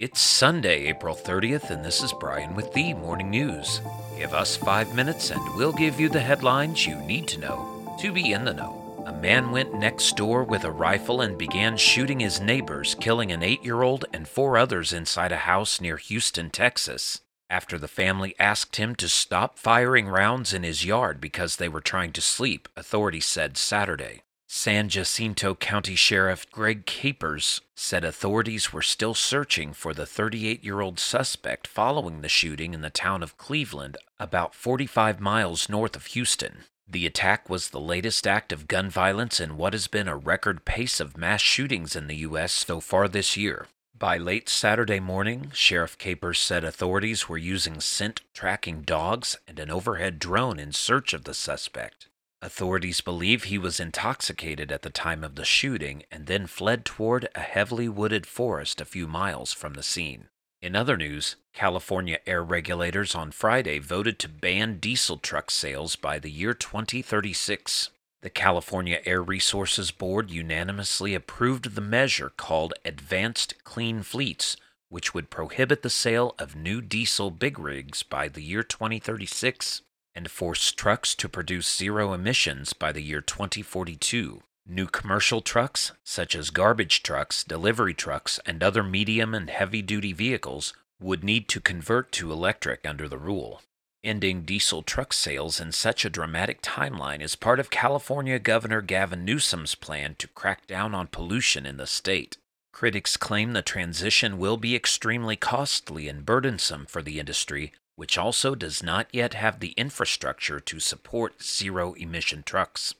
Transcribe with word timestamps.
It's 0.00 0.20
Sunday, 0.20 0.86
April 0.86 1.16
30th, 1.16 1.70
and 1.70 1.84
this 1.84 2.04
is 2.04 2.12
Brian 2.12 2.54
with 2.54 2.72
the 2.72 2.94
Morning 2.94 3.30
News. 3.30 3.80
Give 4.16 4.32
us 4.32 4.56
five 4.56 4.94
minutes 4.94 5.32
and 5.32 5.40
we'll 5.56 5.72
give 5.72 5.98
you 5.98 6.08
the 6.08 6.20
headlines 6.20 6.86
you 6.86 6.94
need 7.00 7.26
to 7.26 7.40
know 7.40 7.96
to 7.98 8.12
be 8.12 8.30
in 8.30 8.44
the 8.44 8.54
know. 8.54 9.02
A 9.08 9.12
man 9.12 9.50
went 9.50 9.74
next 9.74 10.16
door 10.16 10.44
with 10.44 10.62
a 10.62 10.70
rifle 10.70 11.20
and 11.20 11.36
began 11.36 11.76
shooting 11.76 12.20
his 12.20 12.40
neighbors, 12.40 12.94
killing 13.00 13.32
an 13.32 13.42
eight 13.42 13.64
year 13.64 13.82
old 13.82 14.04
and 14.12 14.28
four 14.28 14.56
others 14.56 14.92
inside 14.92 15.32
a 15.32 15.38
house 15.38 15.80
near 15.80 15.96
Houston, 15.96 16.50
Texas. 16.50 17.22
After 17.50 17.76
the 17.76 17.88
family 17.88 18.36
asked 18.38 18.76
him 18.76 18.94
to 18.94 19.08
stop 19.08 19.58
firing 19.58 20.06
rounds 20.06 20.54
in 20.54 20.62
his 20.62 20.84
yard 20.84 21.20
because 21.20 21.56
they 21.56 21.68
were 21.68 21.80
trying 21.80 22.12
to 22.12 22.20
sleep, 22.20 22.68
authorities 22.76 23.26
said 23.26 23.56
Saturday. 23.56 24.22
San 24.50 24.88
Jacinto 24.88 25.54
County 25.54 25.94
Sheriff 25.94 26.50
Greg 26.50 26.86
Capers 26.86 27.60
said 27.74 28.02
authorities 28.02 28.72
were 28.72 28.80
still 28.80 29.12
searching 29.12 29.74
for 29.74 29.92
the 29.92 30.06
38 30.06 30.64
year 30.64 30.80
old 30.80 30.98
suspect 30.98 31.66
following 31.66 32.22
the 32.22 32.30
shooting 32.30 32.72
in 32.72 32.80
the 32.80 32.88
town 32.88 33.22
of 33.22 33.36
Cleveland, 33.36 33.98
about 34.18 34.54
45 34.54 35.20
miles 35.20 35.68
north 35.68 35.94
of 35.94 36.06
Houston. 36.06 36.64
The 36.88 37.04
attack 37.04 37.50
was 37.50 37.68
the 37.68 37.78
latest 37.78 38.26
act 38.26 38.50
of 38.50 38.68
gun 38.68 38.88
violence 38.88 39.38
in 39.38 39.58
what 39.58 39.74
has 39.74 39.86
been 39.86 40.08
a 40.08 40.16
record 40.16 40.64
pace 40.64 40.98
of 40.98 41.18
mass 41.18 41.42
shootings 41.42 41.94
in 41.94 42.06
the 42.06 42.16
U.S. 42.16 42.54
so 42.54 42.80
far 42.80 43.06
this 43.06 43.36
year. 43.36 43.66
By 43.98 44.16
late 44.16 44.48
Saturday 44.48 44.98
morning, 44.98 45.50
Sheriff 45.52 45.98
Capers 45.98 46.40
said 46.40 46.64
authorities 46.64 47.28
were 47.28 47.36
using 47.36 47.80
scent 47.80 48.22
tracking 48.32 48.80
dogs 48.80 49.36
and 49.46 49.58
an 49.58 49.70
overhead 49.70 50.18
drone 50.18 50.58
in 50.58 50.72
search 50.72 51.12
of 51.12 51.24
the 51.24 51.34
suspect. 51.34 52.08
Authorities 52.40 53.00
believe 53.00 53.44
he 53.44 53.58
was 53.58 53.80
intoxicated 53.80 54.70
at 54.70 54.82
the 54.82 54.90
time 54.90 55.24
of 55.24 55.34
the 55.34 55.44
shooting 55.44 56.04
and 56.10 56.26
then 56.26 56.46
fled 56.46 56.84
toward 56.84 57.28
a 57.34 57.40
heavily 57.40 57.88
wooded 57.88 58.26
forest 58.26 58.80
a 58.80 58.84
few 58.84 59.08
miles 59.08 59.52
from 59.52 59.74
the 59.74 59.82
scene. 59.82 60.28
In 60.62 60.76
other 60.76 60.96
news, 60.96 61.34
California 61.52 62.20
air 62.26 62.44
regulators 62.44 63.14
on 63.16 63.32
Friday 63.32 63.80
voted 63.80 64.20
to 64.20 64.28
ban 64.28 64.78
diesel 64.78 65.16
truck 65.16 65.50
sales 65.50 65.96
by 65.96 66.20
the 66.20 66.30
year 66.30 66.54
2036. 66.54 67.90
The 68.22 68.30
California 68.30 69.00
Air 69.04 69.22
Resources 69.22 69.90
Board 69.90 70.30
unanimously 70.30 71.14
approved 71.14 71.74
the 71.74 71.80
measure 71.80 72.30
called 72.36 72.74
Advanced 72.84 73.64
Clean 73.64 74.02
Fleets, 74.02 74.56
which 74.88 75.12
would 75.12 75.30
prohibit 75.30 75.82
the 75.82 75.90
sale 75.90 76.34
of 76.38 76.56
new 76.56 76.80
diesel 76.80 77.30
big 77.30 77.58
rigs 77.58 78.02
by 78.02 78.28
the 78.28 78.42
year 78.42 78.62
2036 78.62 79.82
and 80.18 80.28
force 80.28 80.72
trucks 80.72 81.14
to 81.14 81.28
produce 81.28 81.76
zero 81.76 82.12
emissions 82.12 82.72
by 82.72 82.90
the 82.90 83.00
year 83.00 83.20
2042. 83.20 84.42
New 84.66 84.86
commercial 84.88 85.40
trucks, 85.40 85.92
such 86.02 86.34
as 86.34 86.50
garbage 86.50 87.04
trucks, 87.04 87.44
delivery 87.44 87.94
trucks, 87.94 88.40
and 88.44 88.60
other 88.60 88.82
medium 88.82 89.32
and 89.32 89.48
heavy 89.48 89.80
duty 89.80 90.12
vehicles, 90.12 90.72
would 91.00 91.22
need 91.22 91.48
to 91.48 91.60
convert 91.60 92.10
to 92.10 92.32
electric 92.32 92.84
under 92.84 93.08
the 93.08 93.16
rule. 93.16 93.62
Ending 94.02 94.42
diesel 94.42 94.82
truck 94.82 95.12
sales 95.12 95.60
in 95.60 95.70
such 95.70 96.04
a 96.04 96.10
dramatic 96.10 96.62
timeline 96.62 97.22
is 97.22 97.36
part 97.36 97.60
of 97.60 97.70
California 97.70 98.40
Governor 98.40 98.82
Gavin 98.82 99.24
Newsom's 99.24 99.76
plan 99.76 100.16
to 100.18 100.26
crack 100.26 100.66
down 100.66 100.96
on 100.96 101.06
pollution 101.06 101.64
in 101.64 101.76
the 101.76 101.86
state. 101.86 102.38
Critics 102.72 103.16
claim 103.16 103.52
the 103.52 103.62
transition 103.62 104.36
will 104.36 104.56
be 104.56 104.74
extremely 104.74 105.36
costly 105.36 106.08
and 106.08 106.26
burdensome 106.26 106.86
for 106.86 107.02
the 107.02 107.20
industry, 107.20 107.72
which 107.98 108.16
also 108.16 108.54
does 108.54 108.80
not 108.80 109.08
yet 109.10 109.34
have 109.34 109.58
the 109.58 109.72
infrastructure 109.72 110.60
to 110.60 110.78
support 110.78 111.42
zero 111.42 111.94
emission 111.94 112.44
trucks. 112.44 112.94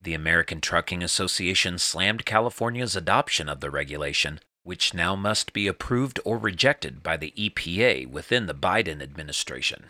The 0.00 0.14
American 0.14 0.60
Trucking 0.60 1.02
Association 1.02 1.76
slammed 1.76 2.24
California's 2.24 2.94
adoption 2.94 3.48
of 3.48 3.58
the 3.58 3.68
regulation, 3.68 4.38
which 4.62 4.94
now 4.94 5.16
must 5.16 5.52
be 5.54 5.66
approved 5.66 6.20
or 6.24 6.38
rejected 6.38 7.02
by 7.02 7.16
the 7.16 7.32
EPA 7.36 8.06
within 8.06 8.46
the 8.46 8.54
Biden 8.54 9.02
administration. 9.02 9.86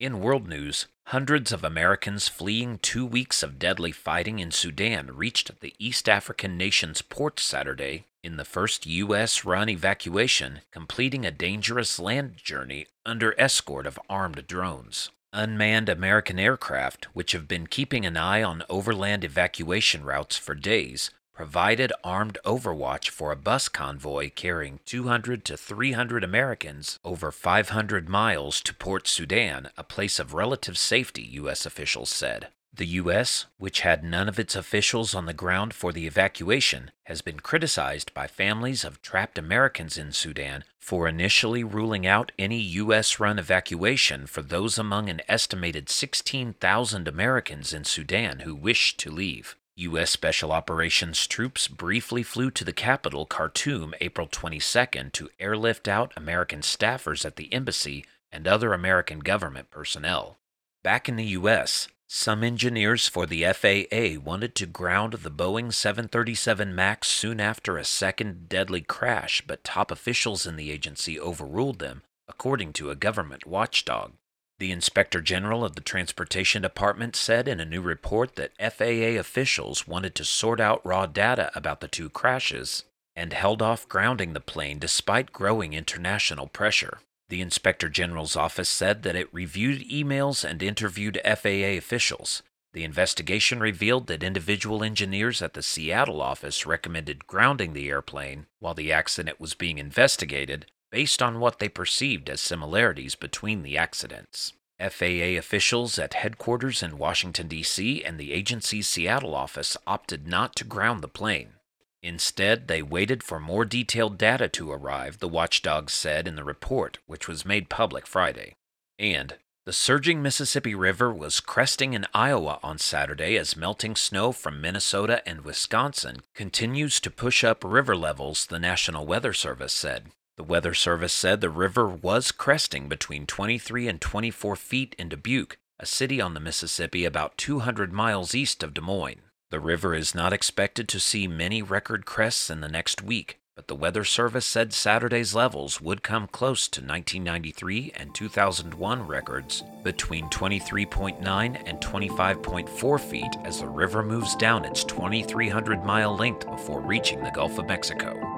In 0.00 0.20
world 0.20 0.46
news, 0.46 0.86
hundreds 1.08 1.50
of 1.50 1.64
Americans 1.64 2.28
fleeing 2.28 2.78
two 2.78 3.04
weeks 3.04 3.42
of 3.42 3.58
deadly 3.58 3.90
fighting 3.90 4.38
in 4.38 4.52
Sudan 4.52 5.16
reached 5.16 5.58
the 5.58 5.74
East 5.76 6.08
African 6.08 6.56
nation's 6.56 7.02
port 7.02 7.40
Saturday 7.40 8.04
in 8.22 8.36
the 8.36 8.44
first 8.44 8.86
U.S. 8.86 9.44
run 9.44 9.68
evacuation, 9.68 10.60
completing 10.70 11.26
a 11.26 11.32
dangerous 11.32 11.98
land 11.98 12.36
journey 12.36 12.86
under 13.04 13.34
escort 13.40 13.88
of 13.88 13.98
armed 14.08 14.46
drones. 14.46 15.10
Unmanned 15.32 15.88
American 15.88 16.38
aircraft, 16.38 17.06
which 17.06 17.32
have 17.32 17.48
been 17.48 17.66
keeping 17.66 18.06
an 18.06 18.16
eye 18.16 18.42
on 18.42 18.62
overland 18.70 19.24
evacuation 19.24 20.04
routes 20.04 20.36
for 20.36 20.54
days, 20.54 21.10
provided 21.38 21.92
armed 22.02 22.36
overwatch 22.44 23.10
for 23.10 23.30
a 23.30 23.36
bus 23.36 23.68
convoy 23.68 24.28
carrying 24.28 24.80
200 24.84 25.44
to 25.44 25.56
300 25.56 26.24
Americans 26.24 26.98
over 27.04 27.30
500 27.30 28.08
miles 28.08 28.60
to 28.60 28.74
Port 28.74 29.06
Sudan, 29.06 29.70
a 29.76 29.84
place 29.84 30.18
of 30.18 30.34
relative 30.34 30.76
safety, 30.76 31.22
U.S. 31.34 31.64
officials 31.64 32.10
said. 32.10 32.48
The 32.74 32.86
U.S., 33.02 33.46
which 33.56 33.82
had 33.82 34.02
none 34.02 34.28
of 34.28 34.40
its 34.40 34.56
officials 34.56 35.14
on 35.14 35.26
the 35.26 35.32
ground 35.32 35.74
for 35.74 35.92
the 35.92 36.08
evacuation, 36.08 36.90
has 37.04 37.22
been 37.22 37.38
criticized 37.38 38.12
by 38.12 38.26
families 38.26 38.82
of 38.82 39.00
trapped 39.00 39.38
Americans 39.38 39.96
in 39.96 40.10
Sudan 40.10 40.64
for 40.80 41.06
initially 41.06 41.62
ruling 41.62 42.04
out 42.04 42.32
any 42.36 42.58
U.S. 42.82 43.20
run 43.20 43.38
evacuation 43.38 44.26
for 44.26 44.42
those 44.42 44.76
among 44.76 45.08
an 45.08 45.20
estimated 45.28 45.88
16,000 45.88 47.06
Americans 47.06 47.72
in 47.72 47.84
Sudan 47.84 48.40
who 48.40 48.56
wished 48.56 48.98
to 48.98 49.10
leave. 49.12 49.54
U.S. 49.78 50.10
Special 50.10 50.50
Operations 50.50 51.24
troops 51.28 51.68
briefly 51.68 52.24
flew 52.24 52.50
to 52.50 52.64
the 52.64 52.72
capital, 52.72 53.26
Khartoum, 53.26 53.94
April 54.00 54.26
22nd 54.26 55.12
to 55.12 55.30
airlift 55.38 55.86
out 55.86 56.12
American 56.16 56.62
staffers 56.62 57.24
at 57.24 57.36
the 57.36 57.52
embassy 57.52 58.04
and 58.32 58.48
other 58.48 58.72
American 58.72 59.20
government 59.20 59.70
personnel. 59.70 60.36
Back 60.82 61.08
in 61.08 61.14
the 61.14 61.26
U.S., 61.26 61.86
some 62.08 62.42
engineers 62.42 63.06
for 63.06 63.24
the 63.24 63.44
FAA 63.44 64.20
wanted 64.20 64.56
to 64.56 64.66
ground 64.66 65.12
the 65.12 65.30
Boeing 65.30 65.72
737 65.72 66.74
MAX 66.74 67.06
soon 67.06 67.38
after 67.38 67.78
a 67.78 67.84
second 67.84 68.48
deadly 68.48 68.80
crash, 68.80 69.42
but 69.46 69.62
top 69.62 69.92
officials 69.92 70.44
in 70.44 70.56
the 70.56 70.72
agency 70.72 71.20
overruled 71.20 71.78
them, 71.78 72.02
according 72.26 72.72
to 72.72 72.90
a 72.90 72.96
government 72.96 73.46
watchdog. 73.46 74.14
The 74.58 74.72
Inspector 74.72 75.20
General 75.20 75.64
of 75.64 75.76
the 75.76 75.80
Transportation 75.80 76.62
Department 76.62 77.14
said 77.14 77.46
in 77.46 77.60
a 77.60 77.64
new 77.64 77.80
report 77.80 78.34
that 78.34 78.56
FAA 78.58 79.18
officials 79.18 79.86
wanted 79.86 80.16
to 80.16 80.24
sort 80.24 80.58
out 80.58 80.84
raw 80.84 81.06
data 81.06 81.52
about 81.54 81.80
the 81.80 81.86
two 81.86 82.10
crashes 82.10 82.82
and 83.14 83.32
held 83.32 83.62
off 83.62 83.88
grounding 83.88 84.32
the 84.32 84.40
plane 84.40 84.80
despite 84.80 85.32
growing 85.32 85.74
international 85.74 86.48
pressure. 86.48 86.98
The 87.28 87.40
Inspector 87.40 87.88
General's 87.90 88.34
office 88.34 88.68
said 88.68 89.04
that 89.04 89.14
it 89.14 89.32
reviewed 89.32 89.88
emails 89.88 90.48
and 90.48 90.60
interviewed 90.60 91.20
FAA 91.24 91.76
officials. 91.78 92.42
The 92.72 92.84
investigation 92.84 93.60
revealed 93.60 94.08
that 94.08 94.24
individual 94.24 94.82
engineers 94.82 95.40
at 95.40 95.54
the 95.54 95.62
Seattle 95.62 96.20
office 96.20 96.66
recommended 96.66 97.28
grounding 97.28 97.74
the 97.74 97.88
airplane 97.88 98.46
while 98.58 98.74
the 98.74 98.92
accident 98.92 99.38
was 99.38 99.54
being 99.54 99.78
investigated 99.78 100.66
based 100.90 101.22
on 101.22 101.40
what 101.40 101.58
they 101.58 101.68
perceived 101.68 102.28
as 102.30 102.40
similarities 102.40 103.14
between 103.14 103.62
the 103.62 103.76
accidents. 103.76 104.52
FAA 104.78 105.36
officials 105.36 105.98
at 105.98 106.14
headquarters 106.14 106.82
in 106.82 106.98
Washington, 106.98 107.48
D.C., 107.48 108.04
and 108.04 108.18
the 108.18 108.32
agency's 108.32 108.88
Seattle 108.88 109.34
office 109.34 109.76
opted 109.86 110.26
not 110.26 110.54
to 110.56 110.64
ground 110.64 111.02
the 111.02 111.08
plane. 111.08 111.54
Instead, 112.00 112.68
they 112.68 112.80
waited 112.80 113.24
for 113.24 113.40
more 113.40 113.64
detailed 113.64 114.16
data 114.16 114.48
to 114.48 114.70
arrive, 114.70 115.18
the 115.18 115.28
watchdogs 115.28 115.92
said 115.92 116.28
in 116.28 116.36
the 116.36 116.44
report, 116.44 116.98
which 117.06 117.26
was 117.26 117.44
made 117.44 117.68
public 117.68 118.06
Friday. 118.06 118.54
And 119.00 119.34
the 119.66 119.72
surging 119.72 120.22
Mississippi 120.22 120.74
River 120.74 121.12
was 121.12 121.40
cresting 121.40 121.92
in 121.92 122.06
Iowa 122.14 122.60
on 122.62 122.78
Saturday 122.78 123.36
as 123.36 123.56
melting 123.56 123.96
snow 123.96 124.30
from 124.30 124.60
Minnesota 124.60 125.28
and 125.28 125.42
Wisconsin 125.42 126.22
continues 126.34 127.00
to 127.00 127.10
push 127.10 127.42
up 127.42 127.64
river 127.64 127.96
levels, 127.96 128.46
the 128.46 128.60
National 128.60 129.04
Weather 129.04 129.32
Service 129.32 129.74
said. 129.74 130.12
The 130.38 130.44
Weather 130.44 130.72
Service 130.72 131.12
said 131.12 131.40
the 131.40 131.50
river 131.50 131.88
was 131.88 132.30
cresting 132.30 132.88
between 132.88 133.26
23 133.26 133.88
and 133.88 134.00
24 134.00 134.54
feet 134.54 134.94
in 134.96 135.08
Dubuque, 135.08 135.58
a 135.80 135.84
city 135.84 136.20
on 136.20 136.34
the 136.34 136.38
Mississippi 136.38 137.04
about 137.04 137.36
200 137.36 137.92
miles 137.92 138.36
east 138.36 138.62
of 138.62 138.72
Des 138.72 138.80
Moines. 138.80 139.22
The 139.50 139.58
river 139.58 139.96
is 139.96 140.14
not 140.14 140.32
expected 140.32 140.88
to 140.90 141.00
see 141.00 141.26
many 141.26 141.60
record 141.60 142.06
crests 142.06 142.50
in 142.50 142.60
the 142.60 142.68
next 142.68 143.02
week, 143.02 143.40
but 143.56 143.66
the 143.66 143.74
Weather 143.74 144.04
Service 144.04 144.46
said 144.46 144.72
Saturday's 144.72 145.34
levels 145.34 145.80
would 145.80 146.04
come 146.04 146.28
close 146.28 146.68
to 146.68 146.80
1993 146.80 147.94
and 147.96 148.14
2001 148.14 149.08
records 149.08 149.64
between 149.82 150.28
23.9 150.28 151.62
and 151.66 151.80
25.4 151.80 153.00
feet 153.00 153.36
as 153.42 153.58
the 153.58 153.66
river 153.66 154.04
moves 154.04 154.36
down 154.36 154.64
its 154.64 154.84
2,300 154.84 155.82
mile 155.82 156.16
length 156.16 156.46
before 156.46 156.80
reaching 156.80 157.24
the 157.24 157.32
Gulf 157.32 157.58
of 157.58 157.66
Mexico. 157.66 158.37